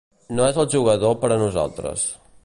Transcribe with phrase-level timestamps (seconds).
[0.37, 2.07] No és el jugador per a nosaltres.